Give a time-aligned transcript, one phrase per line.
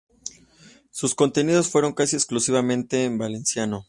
[0.89, 3.79] Sus contenidos fueron casi exclusivamente en valenciano.